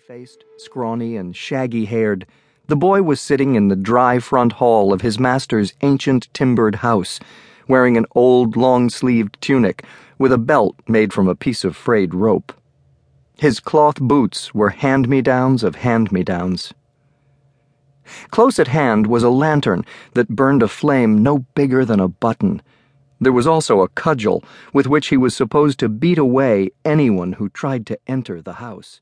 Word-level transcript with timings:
Faced, 0.00 0.44
scrawny, 0.56 1.16
and 1.16 1.36
shaggy 1.36 1.84
haired, 1.84 2.26
the 2.66 2.76
boy 2.76 3.02
was 3.02 3.20
sitting 3.20 3.56
in 3.56 3.68
the 3.68 3.76
dry 3.76 4.18
front 4.18 4.54
hall 4.54 4.90
of 4.90 5.02
his 5.02 5.18
master's 5.18 5.74
ancient 5.82 6.28
timbered 6.32 6.76
house, 6.76 7.20
wearing 7.68 7.98
an 7.98 8.06
old 8.14 8.56
long 8.56 8.88
sleeved 8.88 9.36
tunic 9.42 9.84
with 10.18 10.32
a 10.32 10.38
belt 10.38 10.76
made 10.88 11.12
from 11.12 11.28
a 11.28 11.34
piece 11.34 11.62
of 11.62 11.76
frayed 11.76 12.14
rope. 12.14 12.54
His 13.38 13.60
cloth 13.60 14.00
boots 14.00 14.54
were 14.54 14.70
hand 14.70 15.10
me 15.10 15.20
downs 15.20 15.62
of 15.62 15.76
hand 15.76 16.10
me 16.10 16.22
downs. 16.22 16.72
Close 18.30 18.58
at 18.58 18.68
hand 18.68 19.06
was 19.06 19.22
a 19.22 19.30
lantern 19.30 19.84
that 20.14 20.30
burned 20.30 20.62
a 20.62 20.68
flame 20.68 21.22
no 21.22 21.40
bigger 21.54 21.84
than 21.84 22.00
a 22.00 22.08
button. 22.08 22.62
There 23.20 23.32
was 23.32 23.46
also 23.46 23.82
a 23.82 23.88
cudgel 23.88 24.42
with 24.72 24.86
which 24.86 25.08
he 25.08 25.18
was 25.18 25.36
supposed 25.36 25.78
to 25.80 25.88
beat 25.90 26.18
away 26.18 26.70
anyone 26.82 27.34
who 27.34 27.50
tried 27.50 27.86
to 27.86 27.98
enter 28.06 28.40
the 28.40 28.54
house. 28.54 29.00